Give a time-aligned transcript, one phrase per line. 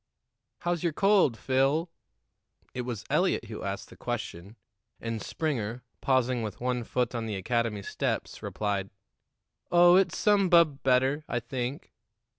[0.61, 1.87] "How's your cold, Phil?"
[2.73, 4.55] It was Eliot who asked the question,
[4.99, 8.89] and Springer, pausing with one foot on the academy steps, replied:
[9.71, 11.91] "Oh, it's some bub better, I think."